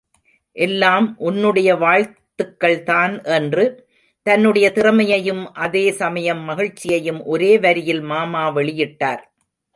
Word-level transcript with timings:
எல்லாம் 0.55 1.07
உன்னுடைய 1.19 1.69
வாழ்த்துக்கள் 1.75 2.77
தான் 2.83 3.13
என்று 3.37 3.65
தன்னுடைய 4.27 4.67
திறமையையும் 4.71 5.43
அதே 5.65 5.85
சமயம் 5.91 6.41
மகிழ்ச்சியையும் 6.49 7.21
ஒரே 7.25 7.51
வரியில் 7.57 8.03
மாமா 8.11 8.43
வெளியிட்டார். 8.57 9.23